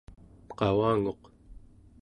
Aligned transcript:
qavanguq 0.59 1.21